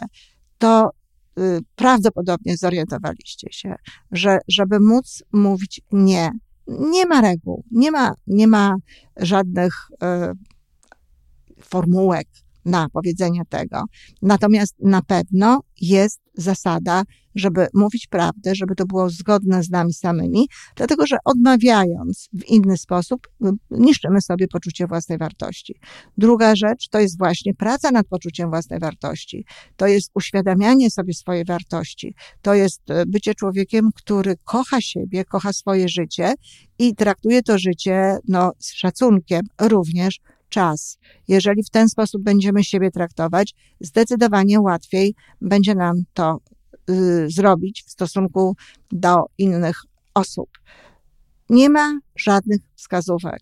to 0.58 0.90
prawdopodobnie 1.76 2.56
zorientowaliście 2.56 3.48
się, 3.52 3.74
że 4.10 4.38
żeby 4.48 4.80
móc 4.80 5.22
mówić 5.32 5.80
nie, 5.92 6.30
nie 6.66 7.06
ma 7.06 7.20
reguł, 7.20 7.64
nie 7.70 7.90
ma, 7.90 8.14
nie 8.26 8.46
ma 8.46 8.74
żadnych 9.16 9.74
y, 9.92 11.64
formułek, 11.64 12.28
na 12.64 12.88
powiedzenie 12.92 13.42
tego. 13.48 13.84
Natomiast 14.22 14.74
na 14.82 15.02
pewno 15.02 15.60
jest 15.80 16.20
zasada, 16.34 17.02
żeby 17.34 17.66
mówić 17.74 18.06
prawdę, 18.06 18.54
żeby 18.54 18.74
to 18.74 18.86
było 18.86 19.10
zgodne 19.10 19.62
z 19.62 19.70
nami 19.70 19.94
samymi, 19.94 20.48
dlatego 20.76 21.06
że 21.06 21.16
odmawiając 21.24 22.28
w 22.32 22.44
inny 22.48 22.76
sposób, 22.76 23.28
niszczymy 23.70 24.20
sobie 24.20 24.48
poczucie 24.48 24.86
własnej 24.86 25.18
wartości. 25.18 25.74
Druga 26.18 26.56
rzecz 26.56 26.88
to 26.88 27.00
jest 27.00 27.18
właśnie 27.18 27.54
praca 27.54 27.90
nad 27.90 28.06
poczuciem 28.06 28.50
własnej 28.50 28.80
wartości. 28.80 29.44
To 29.76 29.86
jest 29.86 30.10
uświadamianie 30.14 30.90
sobie 30.90 31.14
swojej 31.14 31.44
wartości. 31.44 32.14
To 32.42 32.54
jest 32.54 32.90
e, 32.90 33.06
bycie 33.06 33.34
człowiekiem, 33.34 33.90
który 33.94 34.36
kocha 34.44 34.80
siebie, 34.80 35.24
kocha 35.24 35.52
swoje 35.52 35.88
życie 35.88 36.34
i 36.78 36.94
traktuje 36.94 37.42
to 37.42 37.58
życie 37.58 38.18
no, 38.28 38.52
z 38.58 38.72
szacunkiem 38.72 39.42
również 39.60 40.20
czas. 40.54 40.98
Jeżeli 41.28 41.62
w 41.62 41.70
ten 41.70 41.88
sposób 41.88 42.22
będziemy 42.22 42.64
siebie 42.64 42.90
traktować, 42.90 43.54
zdecydowanie 43.80 44.60
łatwiej 44.60 45.14
będzie 45.40 45.74
nam 45.74 45.96
to 46.12 46.40
y, 46.90 47.26
zrobić 47.30 47.84
w 47.86 47.90
stosunku 47.90 48.56
do 48.92 49.24
innych 49.38 49.82
osób. 50.14 50.48
Nie 51.50 51.70
ma 51.70 51.98
żadnych 52.16 52.60
wskazówek. 52.74 53.40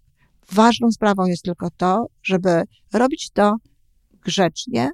Ważną 0.52 0.90
sprawą 0.90 1.26
jest 1.26 1.42
tylko 1.42 1.68
to, 1.76 2.06
żeby 2.22 2.62
robić 2.92 3.30
to 3.30 3.56
grzecznie, 4.24 4.90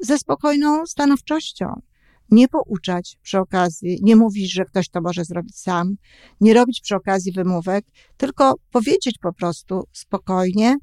ze 0.00 0.18
spokojną 0.18 0.86
stanowczością. 0.86 1.66
Nie 2.30 2.48
pouczać 2.48 3.18
przy 3.22 3.38
okazji, 3.38 3.98
nie 4.02 4.16
mówić, 4.16 4.52
że 4.52 4.64
ktoś 4.64 4.88
to 4.88 5.00
może 5.00 5.24
zrobić 5.24 5.56
sam, 5.56 5.94
nie 6.40 6.54
robić 6.54 6.80
przy 6.80 6.96
okazji 6.96 7.32
wymówek, 7.32 7.84
tylko 8.16 8.54
powiedzieć 8.70 9.18
po 9.22 9.32
prostu 9.32 9.84
spokojnie, 9.92 10.76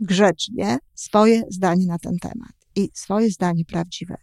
grzecznie 0.00 0.78
swoje 0.94 1.42
zdanie 1.50 1.86
na 1.86 1.98
ten 1.98 2.18
temat 2.18 2.52
i 2.76 2.90
swoje 2.94 3.30
zdanie 3.30 3.64
prawdziwe. 3.64 4.16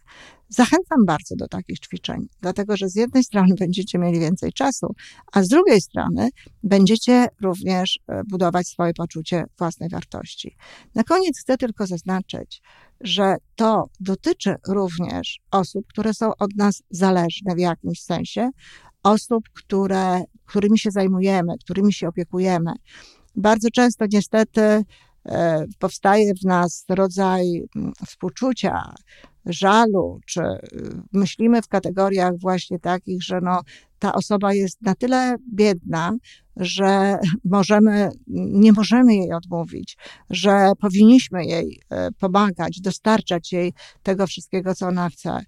Zachęcam 0.48 1.04
bardzo 1.06 1.36
do 1.36 1.48
takich 1.48 1.80
ćwiczeń, 1.80 2.28
dlatego 2.40 2.76
że 2.76 2.88
z 2.88 2.94
jednej 2.94 3.24
strony 3.24 3.54
będziecie 3.64 3.98
mieli 3.98 4.20
więcej 4.20 4.52
czasu, 4.52 4.86
a 5.32 5.42
z 5.42 5.48
drugiej 5.48 5.80
strony 5.80 6.28
będziecie 6.62 7.28
również 7.42 8.00
e, 8.08 8.22
budować 8.24 8.68
swoje 8.68 8.94
poczucie 8.94 9.44
własnej 9.58 9.88
wartości. 9.88 10.56
Na 10.94 11.04
koniec 11.04 11.40
chcę 11.40 11.56
tylko 11.56 11.86
zaznaczyć, 11.86 12.62
że 13.00 13.36
to 13.56 13.88
dotyczy 14.00 14.54
również 14.68 15.40
osób, 15.50 15.86
które 15.88 16.14
są 16.14 16.30
od 16.38 16.56
nas 16.56 16.82
zależne 16.90 17.54
w 17.54 17.58
jakimś 17.58 18.02
sensie, 18.02 18.50
osób, 19.02 19.44
które, 19.52 20.22
którymi 20.46 20.78
się 20.78 20.90
zajmujemy, 20.90 21.54
którymi 21.64 21.92
się 21.92 22.08
opiekujemy. 22.08 22.72
Bardzo 23.36 23.68
często 23.70 24.04
niestety 24.12 24.84
powstaje 25.78 26.34
w 26.34 26.44
nas 26.44 26.84
rodzaj 26.88 27.62
mm, 27.76 27.92
współczucia, 28.06 28.94
żalu, 29.46 30.20
czy 30.26 30.40
y, 30.42 30.58
myślimy 31.12 31.62
w 31.62 31.68
kategoriach 31.68 32.32
właśnie 32.38 32.78
takich, 32.78 33.22
że 33.22 33.40
no, 33.42 33.60
ta 33.98 34.14
osoba 34.14 34.54
jest 34.54 34.82
na 34.82 34.94
tyle 34.94 35.36
biedna, 35.54 36.12
że 36.56 37.18
możemy, 37.44 38.08
nie 38.26 38.72
możemy 38.72 39.14
jej 39.14 39.32
odmówić, 39.32 39.96
że 40.30 40.72
powinniśmy 40.80 41.44
jej 41.44 41.80
e, 41.90 42.12
pomagać, 42.12 42.80
dostarczać 42.80 43.52
jej 43.52 43.72
tego 44.02 44.26
wszystkiego, 44.26 44.74
co 44.74 44.86
ona 44.86 45.08
chce. 45.08 45.40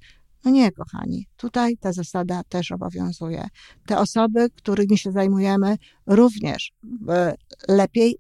No 0.45 0.51
nie, 0.51 0.73
kochani, 0.73 1.27
tutaj 1.37 1.77
ta 1.77 1.93
zasada 1.93 2.43
też 2.49 2.73
obowiązuje. 2.73 3.49
Te 3.87 3.99
osoby, 3.99 4.51
którymi 4.51 4.99
się 4.99 5.13
zajmujemy, 5.13 5.77
również 6.07 6.73
e, 7.09 7.35
lepiej 7.69 8.19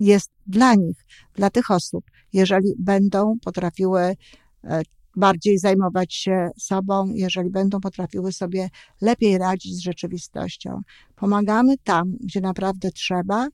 jest 0.00 0.30
dla 0.46 0.74
nich, 0.74 1.06
dla 1.34 1.50
tych 1.50 1.70
osób, 1.70 2.04
jeżeli 2.32 2.72
będą 2.78 3.34
potrafiły 3.44 4.16
e, 4.64 4.82
bardziej 5.16 5.58
zajmować 5.58 6.14
się 6.14 6.50
sobą, 6.58 7.12
jeżeli 7.14 7.50
będą 7.50 7.80
potrafiły 7.80 8.32
sobie 8.32 8.68
lepiej 9.00 9.38
radzić 9.38 9.76
z 9.76 9.80
rzeczywistością. 9.80 10.80
Pomagamy 11.16 11.78
tam, 11.84 12.16
gdzie 12.20 12.40
naprawdę 12.40 12.90
trzeba, 12.90 13.48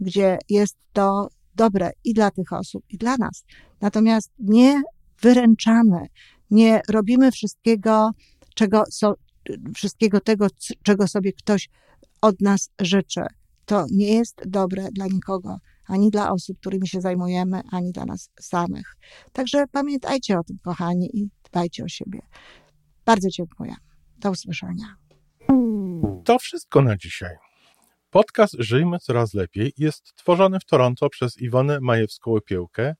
gdzie 0.00 0.38
jest 0.48 0.76
to 0.92 1.28
dobre 1.54 1.90
i 2.04 2.14
dla 2.14 2.30
tych 2.30 2.52
osób, 2.52 2.84
i 2.88 2.98
dla 2.98 3.16
nas. 3.16 3.44
Natomiast 3.80 4.32
nie 4.38 4.82
wyręczamy, 5.22 6.06
nie 6.50 6.80
robimy 6.88 7.32
wszystkiego, 7.32 8.10
czego 8.54 8.84
so, 8.90 9.14
wszystkiego 9.74 10.20
tego, 10.20 10.46
czego 10.82 11.08
sobie 11.08 11.32
ktoś 11.32 11.68
od 12.20 12.40
nas 12.40 12.70
życzy 12.80 13.20
to 13.64 13.86
nie 13.90 14.14
jest 14.14 14.42
dobre 14.46 14.88
dla 14.92 15.06
nikogo, 15.06 15.58
ani 15.86 16.10
dla 16.10 16.30
osób, 16.30 16.58
którymi 16.60 16.88
się 16.88 17.00
zajmujemy, 17.00 17.62
ani 17.72 17.92
dla 17.92 18.04
nas 18.04 18.30
samych. 18.40 18.96
Także 19.32 19.64
pamiętajcie 19.72 20.38
o 20.38 20.44
tym, 20.44 20.56
kochani, 20.64 21.10
i 21.18 21.28
dbajcie 21.50 21.84
o 21.84 21.88
siebie. 21.88 22.20
Bardzo 23.04 23.28
dziękuję. 23.28 23.74
Do 24.16 24.30
usłyszenia. 24.30 24.96
To 26.24 26.38
wszystko 26.38 26.82
na 26.82 26.96
dzisiaj. 26.96 27.36
Podcast 28.10 28.56
Żyjmy 28.58 28.98
Coraz 28.98 29.34
Lepiej 29.34 29.72
jest 29.76 30.14
tworzony 30.16 30.60
w 30.60 30.64
Toronto 30.64 31.08
przez 31.08 31.40
Iwonę 31.40 31.78
Majewską-Opiełkę 31.78 32.94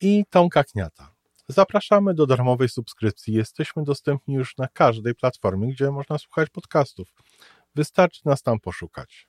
i 0.00 0.24
Tomka 0.30 0.64
Kniata. 0.64 1.14
Zapraszamy 1.48 2.14
do 2.14 2.26
darmowej 2.26 2.68
subskrypcji. 2.68 3.34
Jesteśmy 3.34 3.84
dostępni 3.84 4.34
już 4.34 4.56
na 4.58 4.68
każdej 4.68 5.14
platformie, 5.14 5.72
gdzie 5.72 5.90
można 5.90 6.18
słuchać 6.18 6.50
podcastów. 6.50 7.08
Wystarczy 7.74 8.20
nas 8.24 8.42
tam 8.42 8.60
poszukać. 8.60 9.28